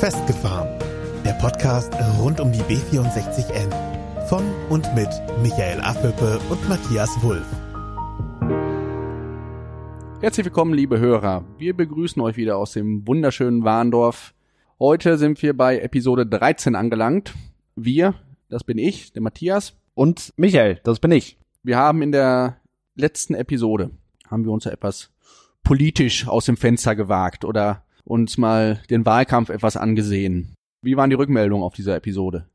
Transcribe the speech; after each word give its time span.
Festgefahren. 0.00 0.68
Der 1.24 1.32
Podcast 1.40 1.90
rund 2.20 2.38
um 2.38 2.52
die 2.52 2.60
B64N. 2.60 4.26
Von 4.28 4.44
und 4.68 4.94
mit 4.94 5.08
Michael 5.40 5.80
Affelpe 5.80 6.38
und 6.50 6.68
Matthias 6.68 7.10
Wulff. 7.22 7.46
Herzlich 10.20 10.44
willkommen, 10.44 10.74
liebe 10.74 10.98
Hörer. 10.98 11.46
Wir 11.56 11.74
begrüßen 11.74 12.20
euch 12.20 12.36
wieder 12.36 12.58
aus 12.58 12.72
dem 12.72 13.06
wunderschönen 13.06 13.64
Warndorf. 13.64 14.34
Heute 14.78 15.16
sind 15.16 15.40
wir 15.40 15.56
bei 15.56 15.78
Episode 15.78 16.26
13 16.26 16.74
angelangt. 16.74 17.32
Wir, 17.74 18.14
das 18.50 18.64
bin 18.64 18.76
ich, 18.76 19.14
der 19.14 19.22
Matthias. 19.22 19.78
Und 19.94 20.34
Michael, 20.36 20.78
das 20.84 21.00
bin 21.00 21.10
ich. 21.10 21.38
Wir 21.62 21.78
haben 21.78 22.02
in 22.02 22.12
der 22.12 22.58
letzten 22.96 23.34
Episode, 23.34 23.92
haben 24.28 24.44
wir 24.44 24.52
uns 24.52 24.64
ja 24.64 24.72
etwas 24.72 25.10
politisch 25.62 26.28
aus 26.28 26.44
dem 26.44 26.58
Fenster 26.58 26.94
gewagt 26.94 27.46
oder 27.46 27.85
uns 28.06 28.38
mal 28.38 28.80
den 28.88 29.04
Wahlkampf 29.04 29.50
etwas 29.50 29.76
angesehen. 29.76 30.54
Wie 30.82 30.96
waren 30.96 31.10
die 31.10 31.16
Rückmeldungen 31.16 31.64
auf 31.64 31.74
dieser 31.74 31.96
Episode? 31.96 32.46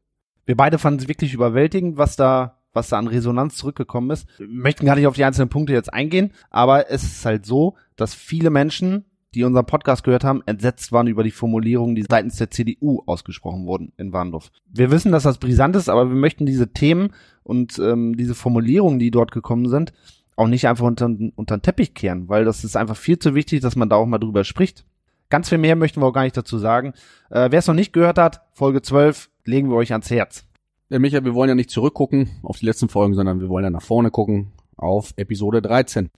Wir 0.46 0.56
beide 0.56 0.80
fanden 0.80 1.02
es 1.02 1.08
wirklich 1.08 1.34
überwältigend, 1.34 1.98
was 1.98 2.16
da 2.16 2.58
was 2.74 2.90
da 2.90 2.98
an 2.98 3.08
Resonanz 3.08 3.58
zurückgekommen 3.58 4.12
ist. 4.12 4.28
Wir 4.38 4.48
möchten 4.48 4.86
gar 4.86 4.96
nicht 4.96 5.08
auf 5.08 5.16
die 5.16 5.26
einzelnen 5.26 5.50
Punkte 5.50 5.74
jetzt 5.74 5.94
eingehen, 5.94 6.32
aber 6.50 6.90
es 6.90 7.04
ist 7.04 7.26
halt 7.26 7.46
so, 7.46 7.76
dass 7.96 8.14
viele 8.14 8.50
Menschen, 8.50 9.06
die 9.34 9.44
unseren 9.44 9.66
Podcast 9.66 10.04
gehört 10.04 10.24
haben, 10.24 10.42
entsetzt 10.46 10.92
waren 10.92 11.08
über 11.08 11.24
die 11.24 11.32
Formulierungen, 11.32 11.96
die 11.96 12.06
seitens 12.10 12.38
der 12.38 12.52
CDU 12.52 13.02
ausgesprochen 13.06 13.66
wurden 13.66 13.94
in 13.98 14.14
Warndorf. 14.14 14.52
Wir 14.70 14.92
wissen, 14.92 15.12
dass 15.12 15.24
das 15.24 15.38
brisant 15.38 15.76
ist, 15.76 15.90
aber 15.90 16.10
wir 16.10 16.16
möchten 16.16 16.46
diese 16.46 16.72
Themen 16.72 17.14
und 17.44 17.80
ähm, 17.80 18.16
diese 18.16 18.36
Formulierungen, 18.36 19.00
die 19.00 19.12
dort 19.12 19.32
gekommen 19.32 19.70
sind, 19.70 19.94
auch 20.36 20.48
nicht 20.48 20.68
einfach 20.68 20.86
unter, 20.86 21.06
unter 21.36 21.58
den 21.58 21.62
Teppich 21.62 21.94
kehren, 21.94 22.30
weil 22.30 22.46
das 22.46 22.64
ist 22.64 22.76
einfach 22.76 22.98
viel 22.98 23.20
zu 23.20 23.36
wichtig, 23.36 23.62
dass 23.62 23.76
man 23.76 23.90
da 23.90 23.98
auch 23.98 24.06
mal 24.06 24.18
drüber 24.18 24.44
spricht. 24.44 24.86
Ganz 25.32 25.48
viel 25.48 25.58
mehr 25.58 25.78
möchten 25.78 26.02
wir 26.02 26.08
auch 26.08 26.14
gar 26.14 26.24
nicht 26.24 26.36
dazu 26.36 26.58
sagen. 26.58 26.94
Äh, 27.30 27.50
Wer 27.52 27.60
es 27.60 27.68
noch 27.68 27.74
nicht 27.74 27.94
gehört 27.94 28.18
hat, 28.18 28.42
Folge 28.54 28.82
12, 28.82 29.30
legen 29.46 29.70
wir 29.70 29.78
euch 29.78 29.94
ans 29.94 30.12
Herz. 30.12 30.46
Ja, 30.90 31.00
Michael, 31.00 31.24
wir 31.24 31.34
wollen 31.34 31.48
ja 31.48 31.56
nicht 31.56 31.70
zurückgucken 31.72 32.30
auf 32.44 32.60
die 32.60 32.66
letzten 32.66 32.90
Folgen, 32.90 33.14
sondern 33.14 33.40
wir 33.40 33.48
wollen 33.48 33.64
ja 33.64 33.70
nach 33.70 33.82
vorne 33.82 34.12
gucken 34.12 34.52
auf 34.76 35.14
Episode 35.16 35.62
13. 35.62 36.10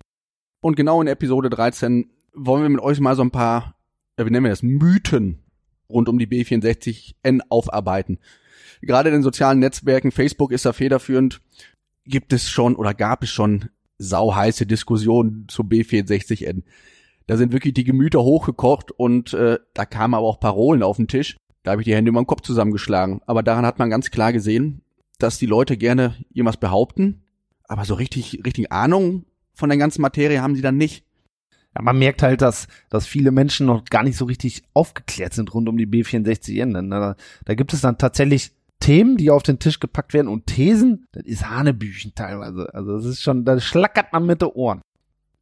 Und 0.61 0.75
genau 0.75 0.99
in 0.99 1.07
Episode 1.07 1.51
13 1.51 2.09
wollen 2.33 2.63
wir 2.63 2.69
mit 2.69 2.81
euch 2.81 2.99
mal 2.99 3.15
so 3.15 3.21
ein 3.21 3.29
paar, 3.29 3.75
ja, 4.17 4.25
wie 4.25 4.31
nennen 4.31 4.45
wir 4.45 4.49
das, 4.49 4.63
Mythen 4.63 5.43
rund 5.87 6.09
um 6.09 6.17
die 6.17 6.25
B64N 6.25 7.41
aufarbeiten. 7.49 8.17
Gerade 8.81 9.09
in 9.09 9.13
den 9.13 9.23
sozialen 9.23 9.59
Netzwerken, 9.59 10.11
Facebook 10.11 10.51
ist 10.51 10.65
da 10.65 10.73
federführend, 10.73 11.39
gibt 12.05 12.33
es 12.33 12.49
schon 12.49 12.75
oder 12.75 12.95
gab 12.95 13.21
es 13.21 13.29
schon 13.29 13.69
sauheiße 13.99 14.65
Diskussionen 14.65 15.45
zum 15.49 15.69
B64N. 15.69 16.63
Da 17.27 17.37
sind 17.37 17.53
wirklich 17.53 17.73
die 17.73 17.83
Gemüter 17.83 18.21
hochgekocht 18.23 18.91
und 18.91 19.33
äh, 19.33 19.59
da 19.73 19.85
kamen 19.85 20.13
aber 20.13 20.27
auch 20.27 20.39
Parolen 20.39 20.83
auf 20.83 20.97
den 20.97 21.07
Tisch. 21.07 21.37
Da 21.63 21.71
habe 21.71 21.81
ich 21.81 21.85
die 21.85 21.95
Hände 21.95 22.09
über 22.09 22.21
den 22.21 22.27
Kopf 22.27 22.41
zusammengeschlagen. 22.41 23.21
Aber 23.25 23.43
daran 23.43 23.65
hat 23.65 23.79
man 23.79 23.89
ganz 23.89 24.11
klar 24.11 24.33
gesehen, 24.33 24.81
dass 25.19 25.37
die 25.37 25.45
Leute 25.45 25.77
gerne 25.77 26.15
irgendwas 26.33 26.57
behaupten, 26.57 27.23
aber 27.65 27.85
so 27.85 27.93
richtig, 27.93 28.41
richtig 28.45 28.71
Ahnung 28.71 29.25
von 29.53 29.69
der 29.69 29.77
ganzen 29.77 30.01
Materie 30.01 30.41
haben 30.41 30.55
sie 30.55 30.61
dann 30.61 30.77
nicht. 30.77 31.05
Ja, 31.75 31.81
man 31.81 31.97
merkt 31.97 32.21
halt, 32.21 32.41
dass, 32.41 32.67
dass 32.89 33.07
viele 33.07 33.31
Menschen 33.31 33.65
noch 33.65 33.85
gar 33.85 34.03
nicht 34.03 34.17
so 34.17 34.25
richtig 34.25 34.63
aufgeklärt 34.73 35.33
sind 35.33 35.53
rund 35.53 35.69
um 35.69 35.77
die 35.77 35.87
B64N. 35.87 36.89
Da, 36.89 37.15
da 37.45 37.55
gibt 37.55 37.73
es 37.73 37.81
dann 37.81 37.97
tatsächlich 37.97 38.51
Themen, 38.79 39.17
die 39.17 39.31
auf 39.31 39.43
den 39.43 39.59
Tisch 39.59 39.79
gepackt 39.79 40.13
werden 40.13 40.27
und 40.27 40.45
Thesen, 40.45 41.07
das 41.13 41.23
ist 41.23 41.49
Hanebüchen 41.49 42.13
teilweise. 42.15 42.73
Also 42.73 42.97
das 42.97 43.05
ist 43.05 43.23
schon, 43.23 43.45
da 43.45 43.59
schlackert 43.59 44.11
man 44.11 44.25
mit 44.25 44.41
den 44.41 44.49
Ohren. 44.49 44.81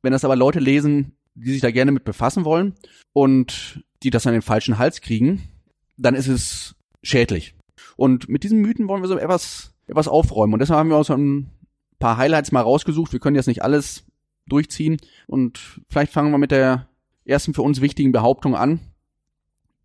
Wenn 0.03 0.11
das 0.11 0.23
aber 0.23 0.35
Leute 0.35 0.59
lesen, 0.59 1.17
die 1.35 1.51
sich 1.51 1.61
da 1.61 1.71
gerne 1.71 1.91
mit 1.91 2.03
befassen 2.03 2.45
wollen 2.45 2.75
und 3.13 3.83
die 4.03 4.09
das 4.09 4.27
an 4.27 4.33
den 4.33 4.41
falschen 4.41 4.77
Hals 4.77 5.01
kriegen, 5.01 5.43
dann 5.97 6.15
ist 6.15 6.27
es 6.27 6.75
schädlich. 7.03 7.55
Und 7.95 8.29
mit 8.29 8.43
diesen 8.43 8.61
Mythen 8.61 8.87
wollen 8.87 9.01
wir 9.01 9.07
so 9.07 9.17
etwas, 9.17 9.73
etwas 9.87 10.07
aufräumen. 10.07 10.53
Und 10.53 10.59
deshalb 10.59 10.79
haben 10.79 10.89
wir 10.89 10.97
uns 10.97 11.09
ein 11.09 11.49
paar 11.99 12.17
Highlights 12.17 12.51
mal 12.51 12.61
rausgesucht. 12.61 13.13
Wir 13.13 13.19
können 13.19 13.35
jetzt 13.35 13.47
nicht 13.47 13.63
alles 13.63 14.05
durchziehen. 14.47 14.97
Und 15.27 15.81
vielleicht 15.89 16.11
fangen 16.11 16.31
wir 16.31 16.37
mit 16.37 16.51
der 16.51 16.87
ersten 17.25 17.53
für 17.53 17.61
uns 17.61 17.81
wichtigen 17.81 18.11
Behauptung 18.11 18.55
an. 18.55 18.79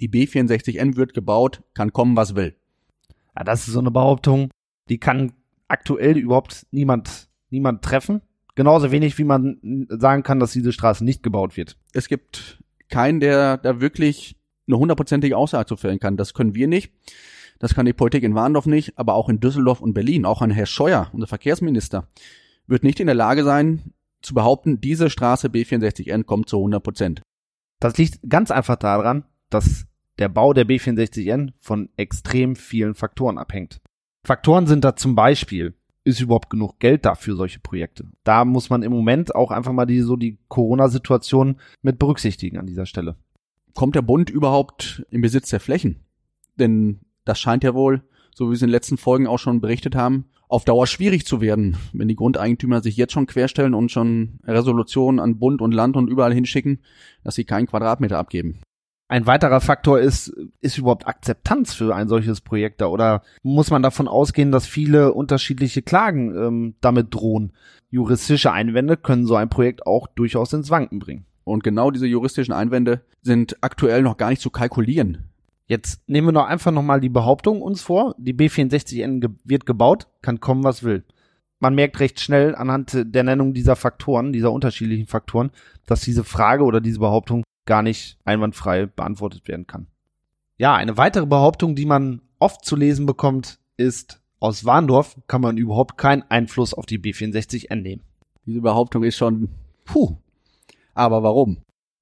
Die 0.01 0.09
B64N 0.09 0.97
wird 0.97 1.15
gebaut, 1.15 1.63
kann 1.75 1.93
kommen, 1.93 2.17
was 2.17 2.35
will. 2.35 2.57
Ja, 3.37 3.45
das 3.45 3.67
ist 3.67 3.75
so 3.75 3.81
eine 3.81 3.91
Behauptung, 3.91 4.51
die 4.89 4.99
kann 4.99 5.33
aktuell 5.69 6.17
überhaupt 6.17 6.67
niemand, 6.71 7.29
niemand 7.51 7.83
treffen. 7.83 8.23
Genauso 8.57 8.91
wenig, 8.91 9.17
wie 9.19 9.25
man 9.25 9.87
sagen 9.89 10.23
kann, 10.23 10.41
dass 10.41 10.53
diese 10.53 10.73
Straße 10.73 11.05
nicht 11.05 11.23
gebaut 11.23 11.57
wird. 11.57 11.77
Es 11.93 12.09
gibt 12.09 12.63
keinen, 12.89 13.21
der 13.21 13.59
da 13.59 13.81
wirklich 13.81 14.37
eine 14.67 14.79
hundertprozentige 14.79 15.37
Aussage 15.37 15.67
zu 15.67 15.77
fällen 15.77 16.01
kann. 16.01 16.17
Das 16.17 16.35
können 16.35 16.55
wir 16.55 16.67
nicht. 16.67 16.93
Das 17.59 17.75
kann 17.75 17.87
die 17.87 17.93
Politik 17.93 18.25
in 18.25 18.35
Warndorf 18.35 18.67
nicht, 18.67 18.99
aber 18.99 19.15
auch 19.15 19.29
in 19.29 19.41
Düsseldorf 19.41 19.81
und 19.81 19.95
Berlin. 19.95 20.25
Auch 20.25 20.43
ein 20.43 20.51
Herr 20.51 20.67
Scheuer, 20.67 21.11
unser 21.13 21.27
Verkehrsminister, 21.27 22.09
wird 22.67 22.83
nicht 22.83 22.99
in 22.99 23.07
der 23.07 23.15
Lage 23.15 23.45
sein, 23.45 23.93
zu 24.23 24.35
behaupten, 24.35 24.81
diese 24.81 25.09
Straße 25.09 25.49
B64N 25.49 26.25
kommt 26.25 26.49
zu 26.49 26.57
100 26.57 26.83
Prozent. 26.83 27.23
Das 27.79 27.97
liegt 27.97 28.19
ganz 28.29 28.51
einfach 28.51 28.77
daran, 28.77 29.25
dass 29.51 29.87
der 30.19 30.29
Bau 30.29 30.53
der 30.53 30.67
B64N 30.67 31.53
von 31.61 31.91
extrem 31.97 32.57
vielen 32.57 32.95
Faktoren 32.95 33.39
abhängt. 33.39 33.81
Faktoren 34.25 34.67
sind 34.67 34.85
da 34.85 34.97
zum 34.97 35.15
Beispiel 35.15 35.76
ist 36.07 36.21
überhaupt 36.21 36.51
genug 36.51 36.79
Geld 36.79 37.05
da 37.05 37.17
für 37.17 37.35
solche 37.35 37.59
Projekte? 37.59 38.05
Da 38.23 38.45
muss 38.45 38.71
man 38.71 38.85
im 38.85 38.93
Moment 38.93 39.35
auch 39.35 39.51
einfach 39.51 39.73
mal 39.73 39.87
die, 39.87 40.01
so 40.03 40.15
die 40.15 40.39
Corona-Situation 40.49 41.57
mit 41.83 41.99
berücksichtigen 41.99 42.59
an 42.59 42.67
dieser 42.67 42.87
Stelle. 42.87 43.17
Kommt 43.75 43.97
der 43.97 44.03
Bund 44.03 44.31
überhaupt 44.31 45.05
im 45.11 45.21
Besitz 45.21 45.51
der 45.51 45.59
Flächen? 45.59 45.97
Denn 46.61 47.01
das 47.25 47.41
scheint 47.41 47.65
ja 47.65 47.75
wohl, 47.75 48.05
so 48.33 48.47
wie 48.47 48.51
wir 48.51 48.55
es 48.55 48.63
in 48.63 48.69
den 48.69 48.73
letzten 48.73 48.99
Folgen 48.99 49.27
auch 49.27 49.39
schon 49.39 49.61
berichtet 49.61 49.97
haben, 49.97 50.27
auf 50.49 50.65
Dauer 50.65 50.87
schwierig 50.87 51.27
zu 51.27 51.41
werden, 51.41 51.77
wenn 51.93 52.07
die 52.07 52.15
Grundeigentümer 52.15 52.83
sich 52.83 52.97
jetzt 52.97 53.13
schon 53.13 53.27
querstellen 53.27 53.75
und 53.75 53.91
schon 53.91 54.39
Resolutionen 54.45 55.19
an 55.19 55.41
Bund 55.41 55.61
und 55.61 55.73
Land 55.73 55.97
und 55.97 56.09
überall 56.09 56.33
hinschicken, 56.33 56.79
dass 57.25 57.35
sie 57.35 57.45
keinen 57.45 57.67
Quadratmeter 57.67 58.17
abgeben. 58.17 58.61
Ein 59.09 59.27
weiterer 59.27 59.61
Faktor 59.61 60.01
ist, 60.01 60.35
ist 60.61 60.79
überhaupt 60.79 61.07
Akzeptanz 61.07 61.75
für 61.75 61.95
ein 61.95 62.09
solches 62.09 62.41
Projekt 62.41 62.81
da? 62.81 62.87
Oder 62.87 63.23
muss 63.43 63.71
man 63.71 63.83
davon 63.83 64.09
ausgehen, 64.09 64.51
dass 64.51 64.67
viele 64.67 65.13
unterschiedliche 65.13 65.83
Klagen 65.83 66.37
ähm, 66.37 66.75
damit 66.81 67.15
drohen? 67.15 67.53
Juristische 67.89 68.51
Einwände 68.51 68.97
können 68.97 69.27
so 69.27 69.37
ein 69.37 69.49
Projekt 69.49 69.87
auch 69.87 70.09
durchaus 70.09 70.53
ins 70.53 70.71
Wanken 70.71 70.99
bringen. 70.99 71.25
Und 71.45 71.63
genau 71.63 71.93
diese 71.93 72.09
juristischen 72.09 72.53
Einwände 72.53 73.03
sind 73.23 73.57
aktuell 73.61 74.03
noch 74.03 74.17
gar 74.17 74.31
nicht 74.31 74.43
zu 74.43 74.51
kalkulieren. 74.51 75.31
Jetzt 75.69 76.09
nehmen 76.09 76.29
wir 76.29 76.33
noch 76.33 76.47
einfach 76.47 76.73
nochmal 76.73 77.01
die 77.01 77.09
Behauptung 77.09 77.63
uns 77.63 77.83
vor, 77.83 78.17
die 78.19 78.35
B64N 78.35 79.21
ge 79.21 79.31
wird 79.45 79.67
gebaut, 79.67 80.09
kann 80.23 80.41
kommen, 80.41 80.65
was 80.65 80.83
will. 80.83 81.05
Man 81.61 81.75
merkt 81.75 82.01
recht 82.01 82.21
schnell 82.21 82.55
anhand 82.55 82.97
der 83.05 83.23
Nennung 83.23 83.55
dieser 83.55 83.77
Faktoren, 83.77 84.33
dieser 84.33 84.53
unterschiedlichen 84.53 85.07
Faktoren, 85.07 85.51
dass 85.87 86.03
diese 86.03 86.25
Frage 86.25 86.65
oder 86.65 86.81
diese 86.81 86.99
Behauptung 86.99 87.45
gar 87.67 87.83
nicht 87.83 88.19
einwandfrei 88.25 88.87
beantwortet 88.87 89.47
werden 89.49 89.67
kann. 89.67 89.87
Ja, 90.59 90.75
eine 90.75 90.97
weitere 90.97 91.27
Behauptung, 91.27 91.77
die 91.77 91.85
man 91.85 92.23
oft 92.39 92.65
zu 92.65 92.77
lesen 92.77 93.07
bekommt, 93.07 93.59
ist, 93.77 94.23
aus 94.41 94.65
Warndorf 94.65 95.19
kann 95.27 95.41
man 95.41 95.57
überhaupt 95.57 95.99
keinen 95.99 96.23
Einfluss 96.23 96.73
auf 96.73 96.87
die 96.87 96.99
B64N 96.99 97.77
nehmen. 97.77 98.03
Diese 98.47 98.61
Behauptung 98.61 99.03
ist 99.03 99.17
schon, 99.17 99.49
puh. 99.85 100.17
Aber 100.95 101.23
warum? 101.23 101.59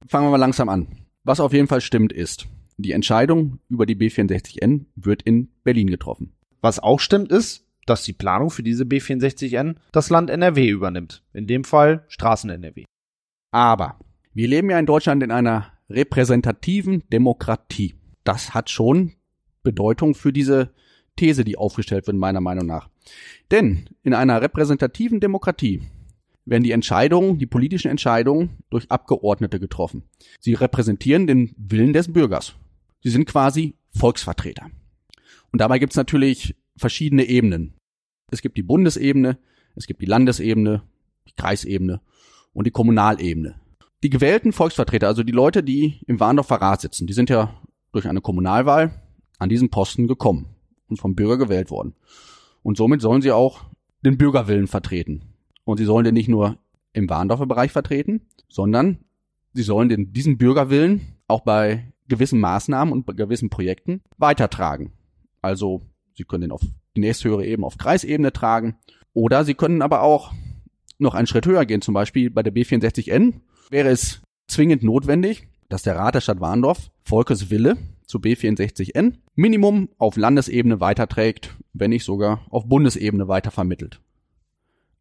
Fangen 0.07 0.27
wir 0.27 0.31
mal 0.31 0.37
langsam 0.37 0.69
an. 0.69 0.87
Was 1.25 1.41
auf 1.41 1.53
jeden 1.53 1.69
Fall 1.69 1.81
stimmt 1.81 2.13
ist, 2.13 2.47
die 2.77 2.93
Entscheidung 2.93 3.61
über 3.69 3.87
die 3.87 3.97
B64N 3.97 4.87
wird 4.95 5.23
in 5.23 5.49
Berlin 5.65 5.89
getroffen. 5.89 6.35
Was 6.61 6.79
auch 6.81 7.01
stimmt 7.01 7.33
ist, 7.33 7.67
dass 7.87 8.03
die 8.03 8.13
Planung 8.13 8.51
für 8.51 8.63
diese 8.63 8.85
B64N 8.85 9.77
das 9.93 10.11
Land 10.11 10.31
NRW 10.31 10.69
übernimmt. 10.69 11.23
In 11.33 11.47
dem 11.47 11.65
Fall 11.65 12.05
Straßen 12.09 12.51
NRW. 12.51 12.85
Aber 13.53 13.99
wir 14.34 14.49
leben 14.49 14.69
ja 14.69 14.78
in 14.81 14.87
Deutschland 14.87 15.22
in 15.22 15.31
einer 15.31 15.72
repräsentativen 15.88 17.05
Demokratie. 17.12 17.94
Das 18.25 18.53
hat 18.53 18.69
schon 18.69 19.12
Bedeutung 19.62 20.14
für 20.14 20.32
diese 20.32 20.75
These, 21.17 21.44
die 21.44 21.56
aufgestellt 21.56 22.09
wird, 22.09 22.17
meiner 22.17 22.41
Meinung 22.41 22.67
nach. 22.67 22.88
Denn 23.53 23.88
in 24.03 24.12
einer 24.12 24.43
repräsentativen 24.43 25.20
Demokratie 25.20 25.82
werden 26.44 26.64
die 26.64 26.73
Entscheidungen, 26.73 27.38
die 27.38 27.47
politischen 27.47 27.91
Entscheidungen 27.91 28.59
durch 28.70 28.91
Abgeordnete 28.91 29.61
getroffen. 29.61 30.03
Sie 30.41 30.55
repräsentieren 30.55 31.29
den 31.29 31.55
Willen 31.56 31.93
des 31.93 32.12
Bürgers. 32.12 32.56
Sie 33.03 33.11
sind 33.11 33.26
quasi 33.26 33.76
Volksvertreter. 33.97 34.69
Und 35.53 35.61
dabei 35.61 35.79
gibt 35.79 35.93
es 35.93 35.97
natürlich 35.97 36.56
verschiedene 36.76 37.25
Ebenen. 37.25 37.75
Es 38.32 38.43
gibt 38.43 38.56
die 38.56 38.62
Bundesebene, 38.62 39.38
es 39.76 39.87
gibt 39.87 40.03
die 40.03 40.06
Landesebene, 40.06 40.82
die 41.29 41.35
Kreisebene 41.37 42.00
und 42.53 42.67
die 42.67 42.73
Kommunalebene 42.73 43.61
die 44.05 44.11
gewählten 44.11 44.53
Volksvertreter, 44.53 45.06
also 45.09 45.23
die 45.23 45.33
Leute, 45.33 45.62
die 45.62 46.01
im 46.06 46.21
Warndorfer 46.21 46.56
Rat 46.56 46.83
sitzen, 46.83 47.06
die 47.06 47.15
sind 47.15 47.31
ja 47.31 47.55
durch 47.91 48.06
eine 48.06 48.21
Kommunalwahl 48.21 49.03
an 49.39 49.49
diesen 49.49 49.71
Posten 49.71 50.06
gekommen 50.06 50.55
und 50.89 51.01
vom 51.01 51.15
Bürger 51.15 51.39
gewählt 51.39 51.71
worden. 51.71 51.95
Und 52.62 52.77
somit 52.77 53.01
sollen 53.01 53.23
sie 53.23 53.33
auch 53.33 53.65
den 54.05 54.19
Bürgerwillen 54.19 54.67
vertreten. 54.67 55.23
Und 55.65 55.79
sie 55.79 55.87
sollen 55.87 56.05
den 56.05 56.12
nicht 56.12 56.29
nur 56.29 56.59
im 56.93 57.09
Warndorfer 57.09 57.47
Bereich 57.47 57.73
vertreten, 57.73 58.21
sondern 58.47 58.99
sie 59.55 59.62
sollen 59.62 59.89
den, 59.89 60.12
diesen 60.12 60.37
Bürgerwillen 60.37 61.00
auch 61.27 61.41
bei 61.41 61.91
gewissen 62.07 62.41
Maßnahmen 62.41 62.93
und 62.93 63.17
gewissen 63.17 63.49
Projekten 63.49 64.03
weitertragen. 64.19 64.93
Also 65.41 65.81
Sie 66.12 66.25
können 66.25 66.43
den 66.43 66.53
auf 66.53 66.61
die 66.95 67.00
nächsthöhere 67.00 67.47
Ebene 67.47 67.67
auf 67.67 67.79
Kreisebene 67.79 68.33
tragen 68.33 68.77
oder 69.15 69.45
Sie 69.45 69.55
können 69.55 69.81
aber 69.81 70.03
auch 70.03 70.33
noch 70.99 71.15
einen 71.15 71.27
Schritt 71.27 71.47
höher 71.47 71.65
gehen. 71.65 71.81
Zum 71.81 71.95
Beispiel 71.95 72.29
bei 72.31 72.43
der 72.43 72.53
B64N 72.53 73.41
wäre 73.70 73.88
es 73.88 74.22
zwingend 74.49 74.82
notwendig, 74.82 75.49
dass 75.69 75.82
der 75.82 75.96
Rat 75.96 76.14
der 76.14 76.20
Stadt 76.20 76.40
Warndorf 76.40 76.90
Volkes 77.02 77.50
Wille 77.50 77.76
zu 78.06 78.19
B64N 78.19 79.14
Minimum 79.34 79.88
auf 79.99 80.16
Landesebene 80.16 80.81
weiterträgt, 80.81 81.55
wenn 81.72 81.90
nicht 81.90 82.05
sogar 82.05 82.46
auf 82.50 82.66
Bundesebene 82.66 83.28
weitervermittelt. 83.28 84.00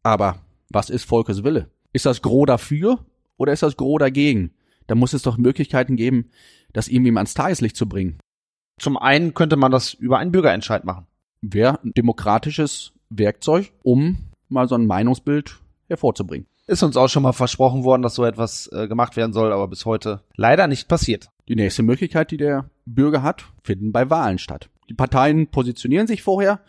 Aber 0.02 0.40
was 0.70 0.90
ist 0.90 1.04
Volkes 1.04 1.44
Wille? 1.44 1.70
Ist 1.92 2.06
das 2.06 2.22
Gros 2.22 2.46
dafür 2.46 3.04
oder 3.36 3.52
ist 3.52 3.62
das 3.62 3.76
Gros 3.76 3.98
dagegen? 3.98 4.52
Da 4.86 4.94
muss 4.94 5.12
es 5.12 5.22
doch 5.22 5.38
Möglichkeiten 5.38 5.96
geben, 5.96 6.30
das 6.72 6.88
irgendwie 6.88 7.16
ans 7.16 7.34
Tageslicht 7.34 7.76
zu 7.76 7.88
bringen. 7.88 8.18
Zum 8.78 8.96
einen 8.96 9.34
könnte 9.34 9.56
man 9.56 9.70
das 9.70 9.94
über 9.94 10.18
einen 10.18 10.32
Bürgerentscheid 10.32 10.84
machen. 10.84 11.06
Wäre 11.40 11.80
ein 11.82 11.92
demokratisches 11.94 12.92
Werkzeug, 13.08 13.72
um 13.82 14.16
mal 14.48 14.68
so 14.68 14.74
ein 14.74 14.86
Meinungsbild 14.86 15.60
hervorzubringen. 15.88 16.46
Ist 16.66 16.82
uns 16.82 16.96
auch 16.96 17.08
schon 17.08 17.22
mal 17.22 17.32
versprochen 17.32 17.84
worden, 17.84 18.00
dass 18.00 18.14
so 18.14 18.24
etwas 18.24 18.70
äh, 18.72 18.88
gemacht 18.88 19.16
werden 19.16 19.34
soll, 19.34 19.52
aber 19.52 19.68
bis 19.68 19.84
heute 19.84 20.22
leider 20.34 20.66
nicht 20.66 20.88
passiert. 20.88 21.28
Die 21.46 21.56
nächste 21.56 21.82
Möglichkeit, 21.82 22.30
die 22.30 22.38
der 22.38 22.70
Bürger 22.86 23.22
hat, 23.22 23.44
finden 23.62 23.92
bei 23.92 24.08
Wahlen 24.08 24.38
statt. 24.38 24.70
Die 24.88 24.94
Parteien 24.94 25.48
positionieren 25.48 26.06
sich 26.06 26.22
vorher, 26.22 26.60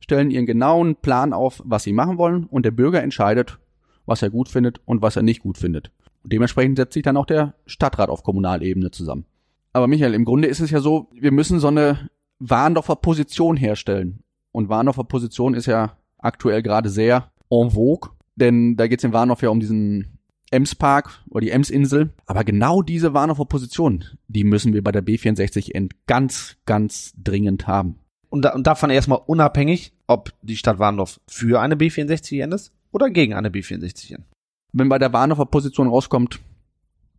stellen 0.00 0.30
ihren 0.30 0.46
genauen 0.46 0.96
Plan 0.96 1.34
auf, 1.34 1.62
was 1.66 1.82
sie 1.82 1.92
machen 1.92 2.16
wollen, 2.16 2.44
und 2.44 2.64
der 2.64 2.70
Bürger 2.70 3.02
entscheidet, 3.02 3.58
was 4.06 4.22
er 4.22 4.30
gut 4.30 4.48
findet 4.48 4.80
und 4.86 5.02
was 5.02 5.16
er 5.16 5.22
nicht 5.22 5.42
gut 5.42 5.58
findet. 5.58 5.90
Und 6.22 6.32
dementsprechend 6.32 6.78
setzt 6.78 6.94
sich 6.94 7.02
dann 7.02 7.18
auch 7.18 7.26
der 7.26 7.54
Stadtrat 7.66 8.08
auf 8.08 8.22
Kommunalebene 8.22 8.90
zusammen. 8.90 9.26
Aber 9.74 9.86
Michael, 9.86 10.14
im 10.14 10.24
Grunde 10.24 10.48
ist 10.48 10.60
es 10.60 10.70
ja 10.70 10.80
so, 10.80 11.08
wir 11.12 11.32
müssen 11.32 11.60
so 11.60 11.68
eine 11.68 12.10
Warndorfer 12.38 12.96
Position 12.96 13.56
herstellen. 13.58 14.22
Und 14.50 14.68
Warndorfer 14.68 15.04
Position 15.04 15.54
ist 15.54 15.66
ja 15.66 15.96
aktuell 16.18 16.62
gerade 16.62 16.88
sehr 16.88 17.30
en 17.50 17.70
vogue, 17.70 18.10
denn 18.42 18.76
da 18.76 18.88
geht 18.88 18.98
es 18.98 19.04
in 19.04 19.12
Warndorf 19.12 19.42
ja 19.42 19.50
um 19.50 19.60
diesen 19.60 20.18
Ems-Park 20.50 21.22
oder 21.30 21.42
die 21.42 21.50
Ems-Insel. 21.50 22.10
Aber 22.26 22.44
genau 22.44 22.82
diese 22.82 23.14
Warndorfer 23.14 23.46
Position, 23.46 24.04
die 24.28 24.44
müssen 24.44 24.74
wir 24.74 24.82
bei 24.82 24.92
der 24.92 25.04
B64N 25.04 25.90
ganz, 26.06 26.56
ganz 26.66 27.14
dringend 27.16 27.66
haben. 27.66 27.98
Und, 28.28 28.44
da, 28.44 28.54
und 28.54 28.66
davon 28.66 28.90
erstmal 28.90 29.20
unabhängig, 29.24 29.92
ob 30.06 30.32
die 30.42 30.56
Stadt 30.56 30.78
Warndorf 30.78 31.20
für 31.26 31.60
eine 31.60 31.76
B64N 31.76 32.54
ist 32.54 32.72
oder 32.90 33.10
gegen 33.10 33.34
eine 33.34 33.50
B64N. 33.50 34.24
Wenn 34.72 34.88
bei 34.88 34.98
der 34.98 35.12
Warndorfer 35.12 35.46
Position 35.46 35.88
rauskommt, 35.88 36.40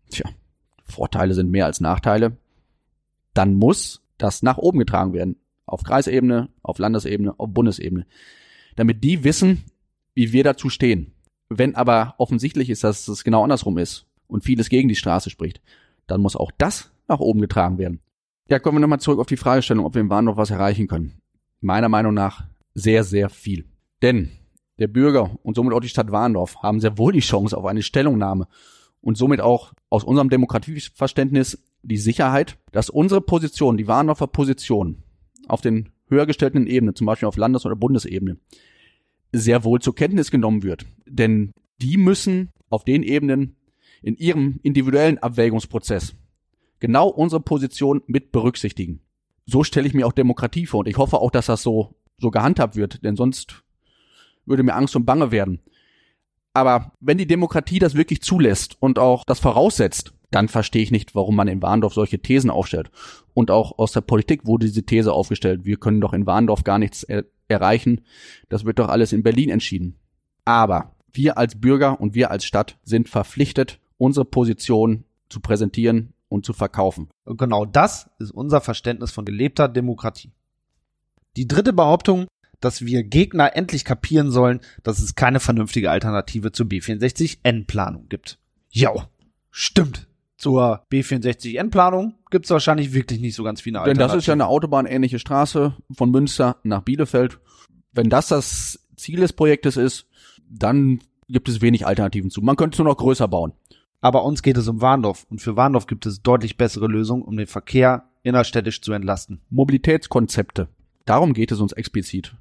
tja, 0.10 0.30
Vorteile 0.84 1.34
sind 1.34 1.52
mehr 1.52 1.66
als 1.66 1.82
Nachteile, 1.82 2.38
dann 3.34 3.56
muss 3.56 4.02
das 4.18 4.44
nach 4.44 4.58
oben 4.58 4.80
getragen 4.80 5.14
werden. 5.14 5.38
Auf 5.66 5.84
Kreisebene, 5.84 6.50
auf 6.62 6.78
Landesebene, 6.78 7.40
auf 7.40 7.50
Bundesebene. 7.52 8.06
Damit 8.76 9.04
die 9.04 9.24
wissen, 9.24 9.64
wie 10.14 10.34
wir 10.34 10.44
dazu 10.44 10.70
stehen. 10.70 11.13
Wenn 11.58 11.76
aber 11.76 12.16
offensichtlich 12.18 12.70
ist, 12.70 12.84
dass 12.84 13.08
es 13.08 13.24
genau 13.24 13.44
andersrum 13.44 13.78
ist 13.78 14.06
und 14.28 14.44
vieles 14.44 14.70
gegen 14.70 14.90
die 14.90 14.96
Straße 14.96 15.30
spricht, 15.30 15.62
dann 16.08 16.22
muss 16.22 16.36
auch 16.36 16.52
das 16.58 16.92
nach 17.08 17.20
oben 17.20 17.42
getragen 17.42 17.78
werden. 17.78 18.00
Ja, 18.50 18.60
kommen 18.60 18.78
wir 18.78 18.82
nochmal 18.82 19.00
zurück 19.00 19.20
auf 19.20 19.28
die 19.28 19.38
Fragestellung, 19.38 19.86
ob 19.86 19.94
wir 19.96 20.02
im 20.02 20.10
Bahnhof 20.10 20.38
was 20.38 20.52
erreichen 20.52 20.88
können. 20.88 21.22
Meiner 21.62 21.90
Meinung 21.90 22.14
nach 22.14 22.46
sehr, 22.74 23.04
sehr 23.04 23.30
viel. 23.30 23.66
Denn 24.02 24.32
der 24.80 24.88
Bürger 24.88 25.38
und 25.44 25.56
somit 25.56 25.74
auch 25.74 25.80
die 25.80 25.90
Stadt 25.90 26.12
Warndorf 26.12 26.58
haben 26.62 26.80
sehr 26.80 26.98
wohl 26.98 27.14
die 27.14 27.20
Chance 27.20 27.56
auf 27.58 27.66
eine 27.66 27.84
Stellungnahme 27.84 28.48
und 29.02 29.18
somit 29.18 29.42
auch 29.42 29.74
aus 29.90 30.04
unserem 30.04 30.30
Demokratieverständnis 30.30 31.64
die 31.84 31.98
Sicherheit, 31.98 32.58
dass 32.72 32.90
unsere 32.90 33.22
Position, 33.22 33.78
die 33.78 33.88
Warndorfer 33.88 34.28
Position 34.28 35.04
auf 35.48 35.62
den 35.62 35.90
höher 36.08 36.26
gestellten 36.26 36.68
Ebenen, 36.68 36.96
zum 36.96 37.06
Beispiel 37.06 37.28
auf 37.28 37.38
Landes- 37.38 37.66
oder 37.66 37.76
Bundesebene, 37.76 38.38
sehr 39.34 39.64
wohl 39.64 39.82
zur 39.82 39.96
Kenntnis 39.96 40.32
genommen 40.32 40.64
wird. 40.64 40.86
Denn 41.06 41.52
die 41.82 41.98
müssen 41.98 42.52
auf 42.70 42.86
den 42.86 43.04
Ebenen 43.04 43.58
in 44.02 44.16
ihrem 44.16 44.60
individuellen 44.64 45.18
Abwägungsprozess 45.18 46.16
genau 46.80 47.08
unsere 47.08 47.42
Position 47.42 48.02
mit 48.08 48.32
berücksichtigen. 48.32 49.02
So 49.46 49.64
stelle 49.64 49.88
ich 49.88 49.94
mir 49.94 50.06
auch 50.06 50.14
Demokratie 50.14 50.66
vor 50.66 50.82
und 50.82 50.88
ich 50.88 50.98
hoffe 50.98 51.18
auch, 51.18 51.32
dass 51.32 51.48
das 51.48 51.64
so, 51.64 51.96
so 52.18 52.30
gehandhabt 52.30 52.76
wird, 52.76 53.04
denn 53.04 53.16
sonst 53.16 53.64
würde 54.46 54.64
mir 54.64 54.76
Angst 54.76 54.96
und 54.96 55.06
Bange 55.06 55.32
werden. 55.32 55.60
Aber 56.54 56.92
wenn 57.00 57.18
die 57.18 57.26
Demokratie 57.26 57.80
das 57.80 57.96
wirklich 57.96 58.22
zulässt 58.22 58.76
und 58.80 59.00
auch 59.00 59.24
das 59.24 59.40
voraussetzt, 59.40 60.14
dann 60.30 60.50
verstehe 60.50 60.84
ich 60.84 60.92
nicht, 60.92 61.16
warum 61.16 61.36
man 61.36 61.48
in 61.48 61.62
Warndorf 61.62 61.94
solche 61.94 62.20
Thesen 62.20 62.50
aufstellt. 62.50 62.92
Und 63.34 63.50
auch 63.50 63.78
aus 63.80 63.94
der 63.94 64.02
Politik 64.02 64.46
wurde 64.46 64.66
diese 64.66 64.84
These 64.84 65.14
aufgestellt, 65.14 65.64
wir 65.64 65.78
können 65.78 66.02
doch 66.02 66.14
in 66.14 66.26
Warndorf 66.26 66.64
gar 66.64 66.80
nichts 66.80 67.06
erreichen, 67.54 68.02
das 68.50 68.66
wird 68.66 68.80
doch 68.80 68.90
alles 68.90 69.14
in 69.14 69.24
Berlin 69.24 69.50
entschieden. 69.50 69.96
Aber 70.46 70.96
wir 71.12 71.38
als 71.38 71.60
Bürger 71.60 72.02
und 72.02 72.16
wir 72.16 72.32
als 72.32 72.46
Stadt 72.46 72.78
sind 72.84 73.08
verpflichtet, 73.08 73.80
unsere 73.98 74.26
Position 74.26 75.06
zu 75.30 75.40
präsentieren 75.40 76.14
und 76.28 76.46
zu 76.46 76.54
verkaufen. 76.54 77.10
Und 77.26 77.38
genau 77.38 77.66
das 77.66 78.10
ist 78.20 78.32
unser 78.32 78.60
Verständnis 78.60 79.12
von 79.12 79.26
gelebter 79.26 79.68
Demokratie. 79.68 80.32
Die 81.38 81.48
dritte 81.48 81.74
Behauptung, 81.74 82.28
dass 82.60 82.86
wir 82.86 83.04
Gegner 83.04 83.56
endlich 83.56 83.86
kapieren 83.86 84.32
sollen, 84.32 84.62
dass 84.84 85.00
es 85.00 85.16
keine 85.16 85.40
vernünftige 85.40 85.92
Alternative 85.92 86.52
zur 86.52 86.66
B64N-Planung 86.68 88.08
gibt. 88.10 88.40
Ja, 88.70 88.92
stimmt. 89.52 90.08
Zur 90.44 90.84
B64N-Planung 90.92 92.16
gibt 92.30 92.44
es 92.44 92.52
wahrscheinlich 92.52 92.92
wirklich 92.92 93.22
nicht 93.22 93.34
so 93.34 93.44
ganz 93.44 93.62
viele 93.62 93.80
Alternativen. 93.80 93.98
Denn 93.98 94.08
das 94.10 94.18
ist 94.22 94.28
ja 94.28 94.34
eine 94.34 94.48
autobahnähnliche 94.48 95.18
Straße 95.18 95.78
von 95.94 96.12
Münster 96.12 96.58
nach 96.64 96.82
Bielefeld. 96.82 97.40
Wenn 97.94 98.10
das 98.10 98.28
das 98.28 98.86
Ziel 98.98 99.22
des 99.22 99.32
Projektes 99.32 99.78
ist, 99.78 100.06
dann 100.50 101.00
gibt 101.30 101.48
es 101.48 101.62
wenig 101.62 101.88
Alternativen 101.88 102.30
zu. 102.30 102.42
Man 102.42 102.58
könnte 102.58 102.76
es 102.76 102.80
nur 102.80 102.90
noch 102.90 102.98
größer 102.98 103.30
bauen. 103.30 103.54
Aber 104.02 104.26
uns 104.26 104.44
geht 104.44 104.58
es 104.58 104.68
um 104.68 104.82
Warndorf 104.82 105.26
und 105.30 105.40
für 105.40 105.56
Warndorf 105.56 105.88
gibt 105.88 106.06
es 106.06 106.22
deutlich 106.22 106.58
bessere 106.58 106.88
Lösungen, 106.88 107.24
um 107.24 107.38
den 107.38 107.48
Verkehr 107.48 108.10
innerstädtisch 108.24 108.82
zu 108.82 108.92
entlasten. 108.92 109.40
Mobilitätskonzepte. 109.50 110.68
Darum 111.06 111.32
geht 111.32 111.54
es 111.54 111.62
uns 111.62 111.72
explizit. 111.72 112.36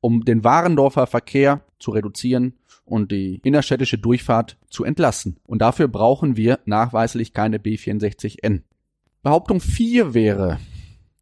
Um 0.00 0.24
den 0.24 0.42
Warendorfer 0.42 1.06
Verkehr 1.06 1.60
zu 1.78 1.92
reduzieren 1.92 2.54
und 2.84 3.12
die 3.12 3.40
innerstädtische 3.44 3.98
Durchfahrt 3.98 4.58
zu 4.68 4.84
entlasten. 4.84 5.36
Und 5.44 5.60
dafür 5.60 5.88
brauchen 5.88 6.36
wir 6.36 6.60
nachweislich 6.64 7.32
keine 7.32 7.58
B64N. 7.58 8.62
Behauptung 9.22 9.60
4 9.60 10.14
wäre, 10.14 10.58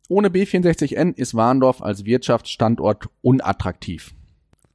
ohne 0.09 0.29
B64N 0.29 1.17
ist 1.17 1.35
Warndorf 1.35 1.81
als 1.83 2.05
Wirtschaftsstandort 2.05 3.09
unattraktiv. 3.23 4.13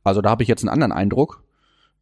Also 0.04 0.22
da 0.22 0.30
habe 0.30 0.42
ich 0.42 0.50
jetzt 0.50 0.64
einen 0.64 0.74
anderen 0.74 0.94
Eindruck. 0.94 1.44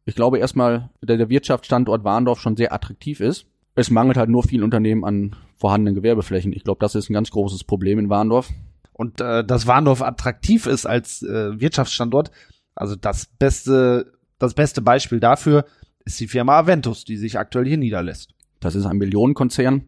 Ich 0.04 0.14
glaube 0.14 0.38
erstmal, 0.38 0.90
dass 1.02 1.18
der 1.18 1.28
Wirtschaftsstandort 1.28 2.04
Warndorf 2.04 2.40
schon 2.40 2.56
sehr 2.56 2.72
attraktiv 2.72 3.20
ist. 3.20 3.46
Es 3.74 3.90
mangelt 3.90 4.16
halt 4.16 4.30
nur 4.30 4.44
vielen 4.44 4.62
Unternehmen 4.62 5.04
an 5.04 5.36
vorhandenen 5.56 5.94
Gewerbeflächen. 5.94 6.52
Ich 6.52 6.64
glaube, 6.64 6.78
das 6.80 6.94
ist 6.94 7.10
ein 7.10 7.14
ganz 7.14 7.30
großes 7.30 7.64
Problem 7.64 7.98
in 7.98 8.08
Warndorf. 8.08 8.48
Und 8.92 9.20
äh, 9.20 9.44
dass 9.44 9.66
Warndorf 9.66 10.00
attraktiv 10.00 10.66
ist 10.66 10.86
als 10.86 11.22
äh, 11.22 11.60
Wirtschaftsstandort, 11.60 12.30
also 12.74 12.96
das 12.96 13.26
beste 13.26 14.15
das 14.38 14.54
beste 14.54 14.82
Beispiel 14.82 15.20
dafür 15.20 15.64
ist 16.04 16.20
die 16.20 16.28
Firma 16.28 16.58
Aventus, 16.58 17.04
die 17.04 17.16
sich 17.16 17.38
aktuell 17.38 17.66
hier 17.66 17.76
niederlässt. 17.76 18.34
Das 18.60 18.74
ist 18.74 18.86
ein 18.86 18.98
Millionenkonzern 18.98 19.86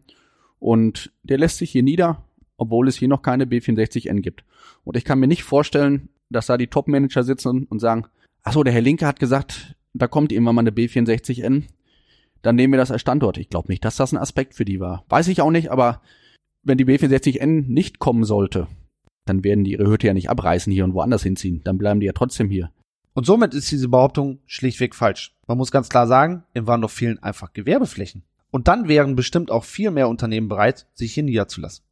und 0.59 1.11
der 1.23 1.37
lässt 1.37 1.57
sich 1.57 1.71
hier 1.71 1.83
nieder, 1.83 2.23
obwohl 2.57 2.87
es 2.87 2.97
hier 2.97 3.07
noch 3.07 3.21
keine 3.21 3.45
B64N 3.45 4.21
gibt. 4.21 4.43
Und 4.83 4.97
ich 4.97 5.05
kann 5.05 5.19
mir 5.19 5.27
nicht 5.27 5.43
vorstellen, 5.43 6.09
dass 6.29 6.47
da 6.47 6.57
die 6.57 6.67
Top-Manager 6.67 7.23
sitzen 7.23 7.63
und 7.63 7.79
sagen, 7.79 8.05
ach 8.43 8.53
so, 8.53 8.63
der 8.63 8.73
Herr 8.73 8.81
Linke 8.81 9.07
hat 9.07 9.19
gesagt, 9.19 9.75
da 9.93 10.07
kommt 10.07 10.31
irgendwann 10.31 10.55
mal 10.55 10.61
eine 10.61 10.71
B64N, 10.71 11.63
dann 12.41 12.55
nehmen 12.55 12.73
wir 12.73 12.77
das 12.77 12.91
als 12.91 13.01
Standort. 13.01 13.37
Ich 13.37 13.49
glaube 13.49 13.69
nicht, 13.69 13.83
dass 13.83 13.97
das 13.97 14.11
ein 14.11 14.17
Aspekt 14.17 14.53
für 14.53 14.65
die 14.65 14.79
war. 14.79 15.03
Weiß 15.09 15.27
ich 15.27 15.41
auch 15.41 15.51
nicht, 15.51 15.71
aber 15.71 16.01
wenn 16.63 16.77
die 16.77 16.85
B64N 16.85 17.65
nicht 17.67 17.99
kommen 17.99 18.23
sollte, 18.23 18.67
dann 19.25 19.43
werden 19.43 19.63
die 19.63 19.71
ihre 19.73 19.89
Hütte 19.89 20.07
ja 20.07 20.13
nicht 20.13 20.29
abreißen 20.29 20.71
hier 20.71 20.83
und 20.83 20.93
woanders 20.93 21.23
hinziehen. 21.23 21.61
Dann 21.63 21.77
bleiben 21.77 21.99
die 21.99 22.05
ja 22.05 22.13
trotzdem 22.13 22.49
hier. 22.49 22.71
Und 23.19 23.25
somit 23.25 23.53
ist 23.53 23.69
diese 23.69 23.89
Behauptung 23.89 24.39
schlichtweg 24.45 24.95
falsch. 24.95 25.35
Man 25.45 25.57
muss 25.57 25.71
ganz 25.71 25.89
klar 25.89 26.07
sagen, 26.07 26.45
in 26.53 26.67
Warndorf 26.67 26.93
fehlen 26.93 27.21
einfach 27.21 27.51
Gewerbeflächen. 27.51 28.23
Und 28.49 28.69
dann 28.69 28.87
wären 28.87 29.17
bestimmt 29.17 29.51
auch 29.51 29.65
viel 29.65 29.91
mehr 29.91 30.07
Unternehmen 30.07 30.47
bereit, 30.47 30.87
sich 30.93 31.15
hier 31.15 31.23
niederzulassen. 31.23 31.83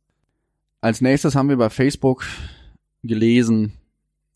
Als 0.80 1.02
nächstes 1.02 1.36
haben 1.36 1.50
wir 1.50 1.58
bei 1.58 1.70
Facebook 1.70 2.26
gelesen, 3.04 3.74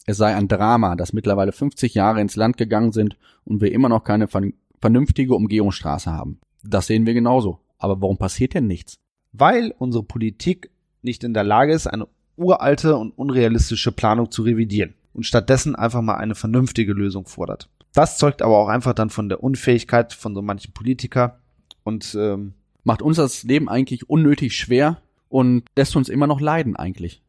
es 0.05 0.17
sei 0.17 0.35
ein 0.35 0.49
Drama, 0.49 0.97
dass 0.97 1.13
mittlerweile 1.13 1.53
50 1.53 1.93
Jahre 1.93 2.19
ins 2.19 2.35
Land 2.35 2.57
gegangen 2.57 2.91
sind 2.91 3.15
und 3.45 3.61
wir 3.61 3.71
immer 3.71 3.87
noch 3.87 4.03
keine 4.03 4.27
vernünftige 4.27 5.33
Umgehungsstraße 5.33 6.11
haben. 6.11 6.41
Das 6.61 6.87
sehen 6.87 7.05
wir 7.05 7.13
genauso. 7.13 7.61
Aber 7.77 8.01
warum 8.01 8.17
passiert 8.17 8.53
denn 8.53 8.67
nichts? 8.67 8.99
Weil 9.31 9.73
unsere 9.77 10.03
Politik 10.03 10.71
nicht 11.03 11.23
in 11.23 11.33
der 11.33 11.45
Lage 11.45 11.71
ist, 11.71 11.87
eine 11.87 12.09
uralte 12.35 12.97
und 12.97 13.17
unrealistische 13.17 13.93
Planung 13.93 14.29
zu 14.29 14.41
revidieren 14.41 14.93
und 15.13 15.25
stattdessen 15.25 15.75
einfach 15.75 16.01
mal 16.01 16.15
eine 16.15 16.35
vernünftige 16.35 16.93
Lösung 16.93 17.25
fordert. 17.27 17.69
Das 17.93 18.17
zeugt 18.17 18.41
aber 18.41 18.57
auch 18.57 18.69
einfach 18.69 18.93
dann 18.93 19.09
von 19.09 19.29
der 19.29 19.43
Unfähigkeit 19.43 20.13
von 20.13 20.33
so 20.33 20.41
manchen 20.41 20.73
Politiker 20.73 21.39
und 21.83 22.15
ähm, 22.15 22.53
macht 22.83 23.01
uns 23.01 23.17
das 23.17 23.43
Leben 23.43 23.69
eigentlich 23.69 24.09
unnötig 24.09 24.55
schwer 24.55 25.01
und 25.29 25.63
lässt 25.75 25.95
uns 25.95 26.09
immer 26.09 26.27
noch 26.27 26.39
leiden 26.39 26.75
eigentlich. 26.75 27.21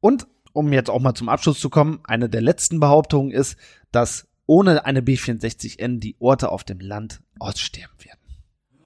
Und 0.00 0.26
um 0.52 0.72
jetzt 0.72 0.88
auch 0.88 1.00
mal 1.00 1.14
zum 1.14 1.28
Abschluss 1.28 1.60
zu 1.60 1.68
kommen, 1.68 2.00
eine 2.04 2.28
der 2.28 2.40
letzten 2.40 2.80
Behauptungen 2.80 3.30
ist, 3.30 3.56
dass 3.92 4.26
ohne 4.46 4.86
eine 4.86 5.00
B64N 5.00 5.98
die 5.98 6.16
Orte 6.18 6.50
auf 6.50 6.64
dem 6.64 6.80
Land 6.80 7.20
aussterben 7.38 7.96
werden. 8.02 8.20